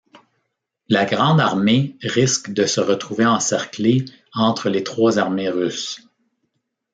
La 0.89 1.05
Grande 1.05 1.39
Armée 1.39 1.95
risque 2.01 2.49
de 2.55 2.65
se 2.65 2.81
retrouver 2.81 3.27
encerclée 3.27 4.05
entre 4.33 4.67
les 4.67 4.83
trois 4.83 5.19
armées 5.19 5.49
russes. 5.49 6.07